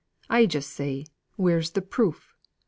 [0.31, 1.05] I just say,
[1.35, 2.33] where's the proof?